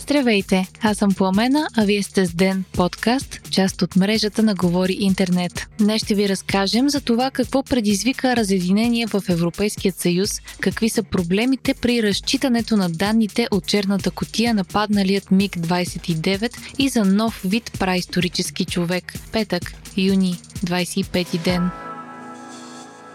Здравейте, 0.00 0.68
аз 0.82 0.98
съм 0.98 1.14
Пламена, 1.14 1.68
а 1.76 1.84
вие 1.84 2.02
сте 2.02 2.26
с 2.26 2.34
Ден, 2.34 2.64
подкаст, 2.72 3.50
част 3.50 3.82
от 3.82 3.96
мрежата 3.96 4.42
на 4.42 4.54
Говори 4.54 4.96
Интернет. 5.00 5.66
Днес 5.78 6.02
ще 6.02 6.14
ви 6.14 6.28
разкажем 6.28 6.88
за 6.88 7.00
това 7.00 7.30
какво 7.30 7.62
предизвика 7.62 8.36
разединение 8.36 9.06
в 9.06 9.22
Европейският 9.28 9.96
съюз, 9.96 10.40
какви 10.60 10.88
са 10.88 11.02
проблемите 11.02 11.74
при 11.74 12.02
разчитането 12.02 12.76
на 12.76 12.90
данните 12.90 13.48
от 13.50 13.66
черната 13.66 14.10
котия 14.10 14.54
на 14.54 14.64
падналият 14.64 15.30
МиГ-29 15.30 16.56
и 16.78 16.88
за 16.88 17.04
нов 17.04 17.40
вид 17.44 17.72
праисторически 17.78 18.64
човек. 18.64 19.14
Петък, 19.32 19.72
юни, 19.96 20.36
25 20.64 21.42
ден 21.44 21.70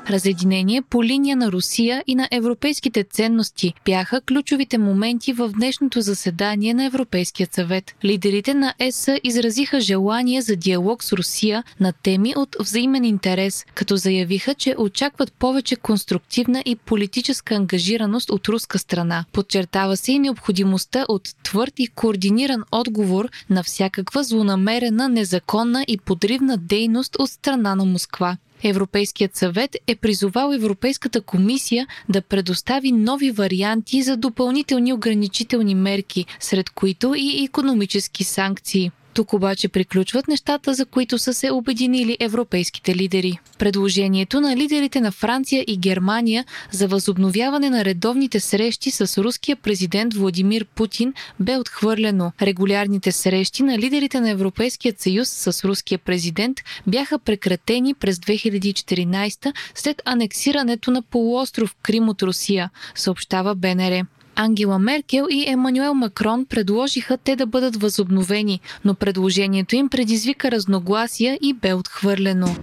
разединение 0.10 0.82
по 0.82 1.04
линия 1.04 1.38
на 1.38 1.52
Русия 1.52 2.04
и 2.08 2.16
на 2.16 2.28
европейските 2.32 3.04
ценности 3.04 3.74
бяха 3.86 4.22
ключовите 4.22 4.78
моменти 4.78 5.34
в 5.34 5.50
днешното 5.50 6.02
заседание 6.02 6.74
на 6.74 6.86
Европейският 6.86 7.54
съвет. 7.54 7.96
Лидерите 8.04 8.54
на 8.54 8.74
ЕС 8.80 9.10
изразиха 9.24 9.80
желание 9.80 10.42
за 10.42 10.56
диалог 10.56 11.04
с 11.04 11.14
Русия 11.14 11.64
на 11.80 11.94
теми 11.94 12.34
от 12.36 12.56
взаимен 12.60 13.04
интерес, 13.04 13.66
като 13.74 13.98
заявиха, 13.98 14.54
че 14.54 14.76
очакват 14.78 15.34
повече 15.34 15.76
конструктивна 15.76 16.64
и 16.66 16.76
политическа 16.76 17.56
ангажираност 17.56 18.30
от 18.30 18.48
руска 18.48 18.80
страна. 18.80 19.26
Подчертава 19.32 19.98
се 19.98 20.12
и 20.12 20.20
необходимостта 20.20 21.06
от 21.08 21.30
твърд 21.44 21.74
и 21.78 21.88
координиран 21.88 22.64
отговор 22.72 23.30
на 23.50 23.64
всякаква 23.64 24.24
злонамерена, 24.24 25.10
незаконна 25.10 25.86
и 25.88 25.98
подривна 25.98 26.58
дейност 26.58 27.16
от 27.20 27.30
страна 27.30 27.76
на 27.76 27.86
Москва. 27.86 28.38
Европейският 28.64 29.36
съвет 29.36 29.76
е 29.88 29.96
призовал 29.96 30.54
Европейската 30.54 31.22
комисия 31.22 31.88
да 32.10 32.22
предостави 32.22 32.92
нови 32.92 33.32
варианти 33.32 34.02
за 34.02 34.18
допълнителни 34.18 34.94
ограничителни 34.94 35.76
мерки, 35.76 36.26
сред 36.40 36.70
които 36.70 37.14
и 37.18 37.44
економически 37.44 38.24
санкции. 38.24 38.92
Тук 39.16 39.34
обаче 39.34 39.68
приключват 39.68 40.28
нещата, 40.28 40.74
за 40.74 40.86
които 40.86 41.18
са 41.18 41.34
се 41.34 41.52
обединили 41.52 42.18
европейските 42.20 42.96
лидери. 42.96 43.40
Предложението 43.58 44.42
на 44.42 44.58
лидерите 44.58 45.02
на 45.02 45.12
Франция 45.12 45.64
и 45.68 45.78
Германия 45.78 46.46
за 46.72 46.88
възобновяване 46.88 47.70
на 47.70 47.86
редовните 47.86 48.40
срещи 48.40 48.92
с 48.92 49.24
руския 49.24 49.56
президент 49.56 50.14
Владимир 50.14 50.66
Путин 50.66 51.14
бе 51.40 51.58
отхвърлено. 51.58 52.32
Регулярните 52.42 53.12
срещи 53.12 53.64
на 53.64 53.78
лидерите 53.78 54.20
на 54.20 54.30
Европейския 54.30 54.94
съюз 54.98 55.30
с 55.30 55.64
руския 55.64 56.00
президент 56.00 56.58
бяха 56.88 57.20
прекратени 57.20 57.94
през 57.94 58.18
2014 58.18 59.54
след 59.76 60.02
анексирането 60.06 60.92
на 60.92 61.02
полуостров 61.02 61.76
Крим 61.84 62.10
от 62.10 62.24
Русия, 62.24 62.70
съобщава 62.96 63.56
БНР. 63.56 64.06
Ангела 64.36 64.80
Меркел 64.80 65.28
и 65.32 65.50
Емануел 65.50 65.94
Макрон 65.94 66.46
предложиха 66.46 67.18
те 67.18 67.36
да 67.36 67.46
бъдат 67.46 67.76
възобновени, 67.76 68.60
но 68.86 68.96
предложението 68.96 69.76
им 69.76 69.90
предизвика 69.90 70.52
разногласия 70.52 71.40
и 71.42 71.54
бе 71.54 71.74
отхвърлено. 71.74 72.56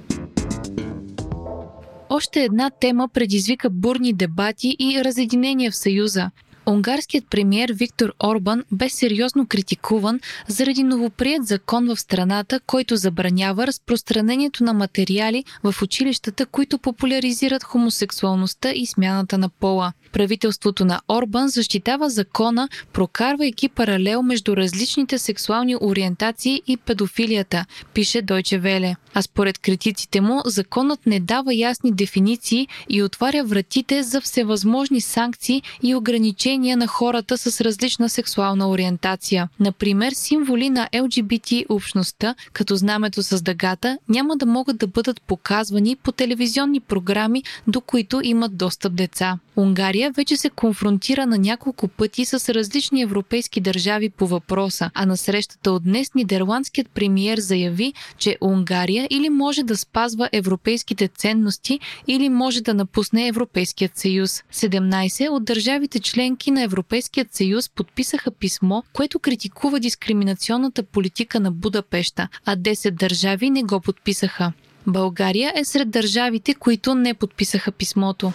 Още 2.10 2.44
една 2.44 2.70
тема 2.70 3.08
предизвика 3.08 3.70
бурни 3.70 4.12
дебати 4.12 4.76
и 4.78 5.04
разединения 5.04 5.70
в 5.70 5.76
Съюза. 5.76 6.30
Унгарският 6.66 7.26
премьер 7.30 7.72
Виктор 7.72 8.12
Орбан 8.24 8.64
бе 8.72 8.88
сериозно 8.88 9.46
критикуван 9.46 10.20
заради 10.48 10.82
новоприят 10.82 11.46
закон 11.46 11.86
в 11.86 12.00
страната, 12.00 12.60
който 12.66 12.96
забранява 12.96 13.66
разпространението 13.66 14.64
на 14.64 14.72
материали 14.72 15.44
в 15.62 15.74
училищата, 15.82 16.46
които 16.46 16.78
популяризират 16.78 17.64
хомосексуалността 17.64 18.72
и 18.72 18.86
смяната 18.86 19.38
на 19.38 19.48
пола. 19.48 19.92
Правителството 20.12 20.84
на 20.84 21.00
Орбан 21.08 21.48
защитава 21.48 22.08
закона, 22.08 22.68
прокарвайки 22.92 23.68
паралел 23.68 24.22
между 24.22 24.56
различните 24.56 25.18
сексуални 25.18 25.76
ориентации 25.80 26.62
и 26.66 26.76
педофилията, 26.76 27.64
пише 27.94 28.22
Дойче 28.22 28.58
Веле. 28.58 28.96
А 29.14 29.22
според 29.22 29.58
критиците 29.58 30.20
му, 30.20 30.40
законът 30.44 31.06
не 31.06 31.20
дава 31.20 31.54
ясни 31.54 31.92
дефиниции 31.92 32.68
и 32.88 33.02
отваря 33.02 33.44
вратите 33.44 34.02
за 34.02 34.20
всевъзможни 34.20 35.00
санкции 35.00 35.62
и 35.82 35.94
ограничения 35.94 36.51
на 36.58 36.86
хората 36.86 37.38
с 37.38 37.60
различна 37.60 38.08
сексуална 38.08 38.70
ориентация. 38.70 39.48
Например, 39.60 40.12
символи 40.12 40.70
на 40.70 40.88
ЛГБТ 41.00 41.52
общността, 41.68 42.34
като 42.52 42.76
знамето 42.76 43.22
с 43.22 43.42
дъгата, 43.42 43.98
няма 44.08 44.36
да 44.36 44.46
могат 44.46 44.76
да 44.76 44.86
бъдат 44.86 45.22
показвани 45.22 45.96
по 45.96 46.12
телевизионни 46.12 46.80
програми, 46.80 47.42
до 47.66 47.80
които 47.80 48.20
имат 48.24 48.56
достъп 48.56 48.94
деца. 48.94 49.38
Унгария 49.56 50.10
вече 50.10 50.36
се 50.36 50.50
конфронтира 50.50 51.26
на 51.26 51.38
няколко 51.38 51.88
пъти 51.88 52.24
с 52.24 52.54
различни 52.54 53.02
европейски 53.02 53.60
държави 53.60 54.10
по 54.10 54.26
въпроса, 54.26 54.90
а 54.94 55.06
на 55.06 55.16
срещата 55.16 55.72
от 55.72 55.84
днес 55.84 56.14
нидерландският 56.14 56.90
премиер 56.90 57.38
заяви, 57.38 57.92
че 58.18 58.36
Унгария 58.40 59.06
или 59.10 59.28
може 59.28 59.62
да 59.62 59.76
спазва 59.76 60.28
европейските 60.32 61.08
ценности, 61.08 61.80
или 62.06 62.28
може 62.28 62.60
да 62.60 62.74
напусне 62.74 63.26
Европейският 63.26 63.98
съюз. 63.98 64.42
17 64.52 65.28
от 65.28 65.44
държавите 65.44 66.00
членки 66.00 66.41
на 66.50 66.62
Европейският 66.62 67.34
съюз 67.34 67.68
подписаха 67.68 68.30
писмо, 68.30 68.82
което 68.92 69.18
критикува 69.18 69.80
дискриминационната 69.80 70.82
политика 70.82 71.40
на 71.40 71.52
Будапешта, 71.52 72.28
а 72.44 72.56
10 72.56 72.90
държави 72.90 73.50
не 73.50 73.62
го 73.62 73.80
подписаха. 73.80 74.52
България 74.86 75.52
е 75.56 75.64
сред 75.64 75.90
държавите, 75.90 76.54
които 76.54 76.94
не 76.94 77.14
подписаха 77.14 77.72
писмото 77.72 78.32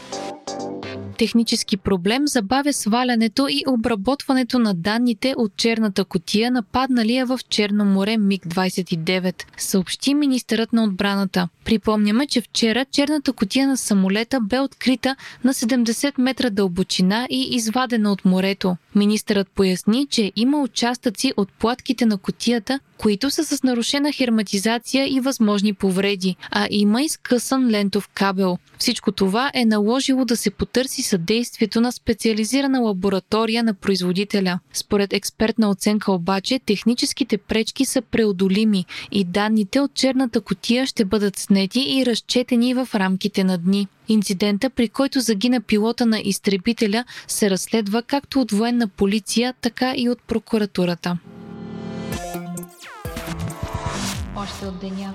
технически 1.17 1.77
проблем 1.77 2.27
забавя 2.27 2.73
свалянето 2.73 3.47
и 3.49 3.63
обработването 3.67 4.59
на 4.59 4.73
данните 4.73 5.33
от 5.37 5.57
черната 5.57 6.05
котия 6.05 6.51
на 6.51 6.63
падналия 6.63 7.25
в 7.25 7.39
Черно 7.49 7.85
море 7.85 8.17
МиГ-29, 8.17 9.43
съобщи 9.57 10.13
министърът 10.13 10.73
на 10.73 10.83
отбраната. 10.83 11.49
Припомняме, 11.65 12.27
че 12.27 12.41
вчера 12.41 12.85
черната 12.91 13.33
котия 13.33 13.67
на 13.67 13.77
самолета 13.77 14.41
бе 14.41 14.59
открита 14.59 15.15
на 15.43 15.53
70 15.53 16.13
метра 16.17 16.49
дълбочина 16.49 17.27
и 17.29 17.55
извадена 17.55 18.11
от 18.11 18.25
морето. 18.25 18.77
Министърът 18.95 19.49
поясни, 19.49 20.07
че 20.09 20.31
има 20.35 20.61
участъци 20.61 21.33
от 21.37 21.51
платките 21.51 22.05
на 22.05 22.17
котията, 22.17 22.79
които 22.97 23.31
са 23.31 23.45
с 23.45 23.63
нарушена 23.63 24.11
херматизация 24.11 25.15
и 25.15 25.19
възможни 25.19 25.73
повреди, 25.73 26.35
а 26.51 26.67
има 26.71 27.01
и 27.01 27.09
скъсан 27.09 27.69
лентов 27.69 28.09
кабел. 28.13 28.57
Всичко 28.77 29.11
това 29.11 29.51
е 29.53 29.65
наложило 29.65 30.25
да 30.25 30.37
се 30.37 30.49
потърси 30.49 31.03
съдействието 31.07 31.81
на 31.81 31.91
специализирана 31.91 32.79
лаборатория 32.79 33.63
на 33.63 33.73
производителя. 33.73 34.59
Според 34.73 35.13
експертна 35.13 35.69
оценка 35.69 36.11
обаче, 36.11 36.59
техническите 36.65 37.37
пречки 37.37 37.85
са 37.85 38.01
преодолими 38.01 38.85
и 39.11 39.23
данните 39.23 39.79
от 39.79 39.93
черната 39.93 40.41
котия 40.41 40.85
ще 40.85 41.05
бъдат 41.05 41.39
снети 41.39 41.85
и 41.89 42.05
разчетени 42.05 42.73
в 42.73 42.87
рамките 42.95 43.43
на 43.43 43.57
дни. 43.57 43.87
Инцидента, 44.07 44.69
при 44.69 44.89
който 44.89 45.19
загина 45.19 45.61
пилота 45.61 46.05
на 46.05 46.19
изтребителя, 46.19 47.05
се 47.27 47.49
разследва 47.49 48.01
както 48.01 48.41
от 48.41 48.51
военна 48.51 48.87
полиция, 48.87 49.53
така 49.61 49.93
и 49.97 50.09
от 50.09 50.21
прокуратурата. 50.21 51.17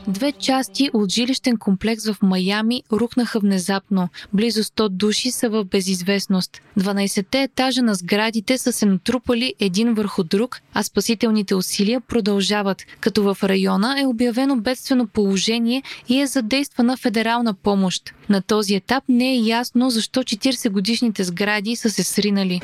Две 0.09 0.32
части 0.32 0.91
от 0.93 1.12
жилищен 1.12 1.56
комплекс 1.56 2.06
в 2.06 2.16
Майами 2.22 2.82
рухнаха 2.93 3.41
внезапно. 3.41 4.09
Близо 4.32 4.62
100 4.62 4.88
души 4.88 5.31
са 5.31 5.48
в 5.48 5.65
безизвестност. 5.65 6.60
12-те 6.78 7.42
етажа 7.42 7.82
на 7.82 7.94
сградите 7.94 8.59
са 8.59 8.72
се 8.72 8.87
натрупали 8.87 9.54
един 9.60 9.94
върху 9.94 10.25
друг, 10.25 10.60
а 10.75 10.82
спасителните 10.82 11.54
усилия 11.54 12.00
продължават, 12.00 12.82
като 13.00 13.22
в 13.22 13.37
района 13.42 14.00
е 14.00 14.06
обявено 14.06 14.56
бедствено 14.56 15.06
положение 15.06 15.82
и 16.09 16.21
е 16.21 16.26
задействана 16.26 16.97
федерална 16.97 17.54
помощ. 17.54 18.15
На 18.28 18.42
този 18.42 18.74
етап 18.74 19.04
не 19.09 19.33
е 19.33 19.36
ясно 19.36 19.91
защо 19.91 20.22
40 20.22 20.71
годишните 20.71 21.24
сгради 21.24 21.77
са 21.77 21.91
се 21.91 22.03
сринали. 22.03 22.60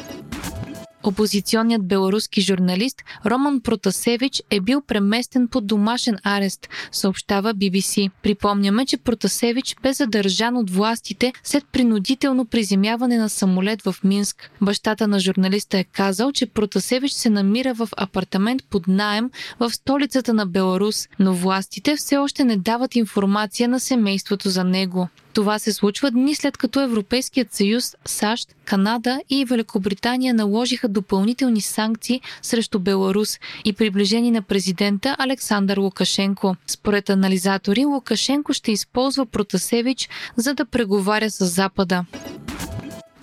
Опозиционният 1.09 1.87
беларуски 1.87 2.41
журналист 2.41 3.05
Роман 3.27 3.61
Протасевич 3.61 4.43
е 4.51 4.61
бил 4.61 4.83
преместен 4.83 5.49
под 5.49 5.67
домашен 5.67 6.17
арест, 6.25 6.69
съобщава 6.93 7.55
BBC. 7.55 8.11
Припомняме, 8.23 8.87
че 8.87 8.97
Протасевич 8.97 9.77
бе 9.83 9.93
задържан 9.93 10.57
от 10.57 10.71
властите 10.71 11.33
след 11.43 11.65
принудително 11.73 12.45
приземяване 12.45 13.19
на 13.19 13.29
самолет 13.29 13.83
в 13.83 13.97
Минск. 14.05 14.51
Бащата 14.61 15.09
на 15.09 15.21
журналиста 15.21 15.79
е 15.79 15.85
казал, 15.85 16.33
че 16.33 16.47
Протасевич 16.47 17.13
се 17.13 17.31
намира 17.31 17.75
в 17.75 17.89
апартамент 17.97 18.65
под 18.71 18.89
наем 18.89 19.31
в 19.61 19.71
столицата 19.71 20.35
на 20.35 20.47
Беларус, 20.47 21.09
но 21.19 21.35
властите 21.35 21.97
все 21.97 22.17
още 22.17 22.45
не 22.45 22.57
дават 22.57 22.95
информация 22.95 23.69
на 23.69 23.81
семейството 23.81 24.51
за 24.51 24.65
него. 24.65 25.09
Това 25.33 25.59
се 25.59 25.73
случва 25.73 26.11
дни 26.11 26.35
след 26.35 26.57
като 26.57 26.81
Европейският 26.81 27.55
съюз, 27.55 27.97
САЩ, 28.05 28.55
Канада 28.65 29.21
и 29.31 29.45
Великобритания 29.45 30.35
наложиха 30.35 30.89
допълнителни 30.89 31.61
санкции 31.61 32.21
срещу 32.43 32.79
Беларус 32.79 33.39
и 33.65 33.73
приближени 33.73 34.31
на 34.31 34.43
президента 34.43 35.17
Александър 35.19 35.79
Лукашенко. 35.79 36.57
Според 36.67 37.11
анализатори, 37.11 37.85
Лукашенко 37.85 38.53
ще 38.53 38.73
използва 38.73 39.27
Протасевич, 39.27 40.09
за 40.37 40.55
да 40.55 40.65
преговаря 40.65 41.31
с 41.31 41.47
Запада. 41.47 42.05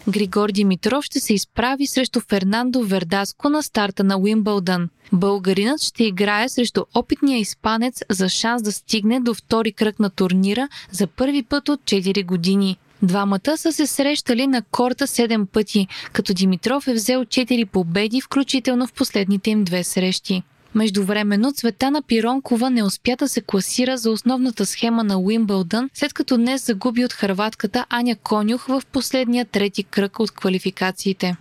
Григор 0.09 0.51
Димитров 0.51 1.05
ще 1.05 1.19
се 1.19 1.33
изправи 1.33 1.87
срещу 1.87 2.19
Фернандо 2.29 2.83
Вердаско 2.83 3.49
на 3.49 3.63
старта 3.63 4.03
на 4.03 4.17
Уимбълдън. 4.17 4.89
Българинът 5.13 5.81
ще 5.81 6.03
играе 6.03 6.49
срещу 6.49 6.83
опитния 6.95 7.39
испанец 7.39 8.01
за 8.09 8.29
шанс 8.29 8.61
да 8.61 8.71
стигне 8.71 9.19
до 9.19 9.33
втори 9.33 9.71
кръг 9.71 9.99
на 9.99 10.09
турнира 10.09 10.67
за 10.91 11.07
първи 11.07 11.43
път 11.43 11.69
от 11.69 11.79
4 11.81 12.25
години. 12.25 12.77
Двамата 13.03 13.57
са 13.57 13.73
се 13.73 13.87
срещали 13.87 14.47
на 14.47 14.61
корта 14.61 15.07
7 15.07 15.45
пъти, 15.45 15.87
като 16.13 16.33
Димитров 16.33 16.87
е 16.87 16.93
взел 16.93 17.25
4 17.25 17.65
победи, 17.65 18.21
включително 18.21 18.87
в 18.87 18.93
последните 18.93 19.49
им 19.49 19.63
две 19.63 19.83
срещи. 19.83 20.43
Междувременно 20.75 21.53
Цветана 21.53 22.01
Пиронкова 22.01 22.69
не 22.69 22.83
успя 22.83 23.15
да 23.15 23.29
се 23.29 23.41
класира 23.41 23.97
за 23.97 24.11
основната 24.11 24.65
схема 24.65 25.03
на 25.03 25.19
Уимбълдън, 25.19 25.89
след 25.93 26.13
като 26.13 26.37
днес 26.37 26.65
загуби 26.65 27.05
от 27.05 27.13
хърватката 27.13 27.85
Аня 27.89 28.15
Конюх 28.15 28.65
в 28.65 28.81
последния 28.91 29.45
трети 29.45 29.83
кръг 29.83 30.19
от 30.19 30.31
квалификациите. 30.31 31.35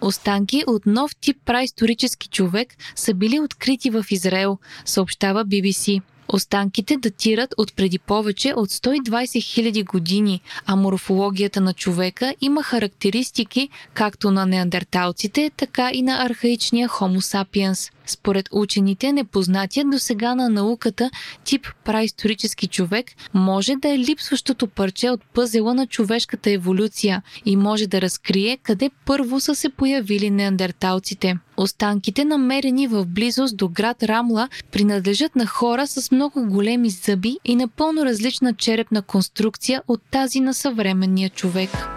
Останки 0.00 0.64
от 0.66 0.86
нов 0.86 1.16
тип 1.20 1.36
праисторически 1.44 2.28
човек 2.28 2.74
са 2.96 3.14
били 3.14 3.40
открити 3.40 3.90
в 3.90 4.04
Израел, 4.10 4.58
съобщава 4.84 5.44
BBC. 5.44 6.02
Останките 6.28 6.96
датират 6.96 7.54
от 7.58 7.76
преди 7.76 7.98
повече 7.98 8.52
от 8.56 8.70
120 8.70 9.02
000 9.02 9.86
години, 9.86 10.40
а 10.66 10.76
морфологията 10.76 11.60
на 11.60 11.72
човека 11.72 12.34
има 12.40 12.62
характеристики 12.62 13.68
както 13.94 14.30
на 14.30 14.46
неандерталците, 14.46 15.50
така 15.56 15.90
и 15.92 16.02
на 16.02 16.24
архаичния 16.24 16.88
Homo 16.88 17.20
sapiens. 17.20 17.92
Според 18.06 18.48
учените, 18.52 19.12
непознатият 19.12 19.90
до 19.90 19.98
сега 19.98 20.34
на 20.34 20.48
науката 20.48 21.10
тип 21.44 21.66
праисторически 21.84 22.66
човек 22.66 23.06
може 23.34 23.76
да 23.76 23.88
е 23.88 23.98
липсващото 23.98 24.66
парче 24.66 25.10
от 25.10 25.20
пъзела 25.34 25.74
на 25.74 25.86
човешката 25.86 26.50
еволюция 26.50 27.22
и 27.44 27.56
може 27.56 27.86
да 27.86 28.00
разкрие 28.00 28.58
къде 28.62 28.90
първо 29.04 29.40
са 29.40 29.54
се 29.54 29.68
появили 29.68 30.30
неандерталците. 30.30 31.34
Останките, 31.56 32.24
намерени 32.24 32.86
в 32.86 33.06
близост 33.06 33.56
до 33.56 33.68
град 33.68 34.02
Рамла, 34.02 34.48
принадлежат 34.72 35.36
на 35.36 35.46
хора 35.46 35.86
с 35.86 36.10
много 36.10 36.46
големи 36.46 36.90
зъби 36.90 37.38
и 37.44 37.56
напълно 37.56 38.04
различна 38.04 38.54
черепна 38.54 39.02
конструкция 39.02 39.82
от 39.88 40.00
тази 40.10 40.40
на 40.40 40.54
съвременния 40.54 41.30
човек. 41.30 41.95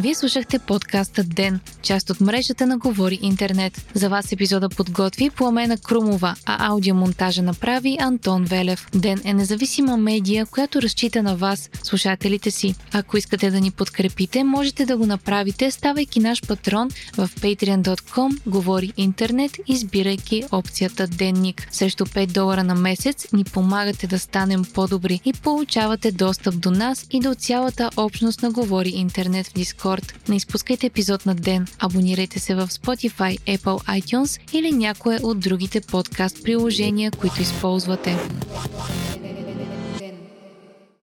Вие 0.00 0.14
слушахте 0.14 0.58
подкаста 0.58 1.24
Ден, 1.24 1.60
част 1.82 2.10
от 2.10 2.20
мрежата 2.20 2.66
на 2.66 2.78
Говори 2.78 3.18
Интернет. 3.22 3.86
За 3.94 4.08
вас 4.08 4.32
епизода 4.32 4.68
подготви 4.68 5.30
Пламена 5.30 5.78
Крумова, 5.78 6.34
а 6.46 6.68
аудиомонтажа 6.70 7.42
направи 7.42 7.96
Антон 8.00 8.44
Велев. 8.44 8.88
Ден 8.94 9.20
е 9.24 9.34
независима 9.34 9.96
медия, 9.96 10.46
която 10.46 10.82
разчита 10.82 11.22
на 11.22 11.36
вас, 11.36 11.70
слушателите 11.82 12.50
си. 12.50 12.74
Ако 12.92 13.16
искате 13.16 13.50
да 13.50 13.60
ни 13.60 13.70
подкрепите, 13.70 14.44
можете 14.44 14.86
да 14.86 14.96
го 14.96 15.06
направите, 15.06 15.70
ставайки 15.70 16.20
наш 16.20 16.42
патрон 16.48 16.90
в 17.16 17.28
patreon.com 17.28 18.40
Говори 18.46 18.92
Интернет, 18.96 19.52
избирайки 19.66 20.44
опцията 20.52 21.06
Денник. 21.06 21.68
Срещу 21.70 22.06
5 22.06 22.26
долара 22.26 22.64
на 22.64 22.74
месец 22.74 23.26
ни 23.32 23.44
помагате 23.44 24.06
да 24.06 24.18
станем 24.18 24.64
по-добри 24.74 25.20
и 25.24 25.32
получавате 25.32 26.12
достъп 26.12 26.60
до 26.60 26.70
нас 26.70 27.06
и 27.10 27.20
до 27.20 27.34
цялата 27.34 27.90
общност 27.96 28.42
на 28.42 28.50
Говори 28.50 28.90
Интернет 28.90 29.46
в 29.46 29.52
Discord 29.52 29.89
Discord. 29.90 30.28
Не 30.28 30.36
изпускайте 30.36 30.86
епизод 30.86 31.26
на 31.26 31.34
ден. 31.34 31.66
Абонирайте 31.78 32.38
се 32.38 32.54
в 32.54 32.68
Spotify, 32.68 33.58
Apple 33.58 34.00
iTunes 34.00 34.40
или 34.52 34.72
някое 34.72 35.18
от 35.22 35.40
другите 35.40 35.80
подкаст 35.80 36.42
приложения, 36.42 37.10
които 37.10 37.42
използвате. 37.42 38.16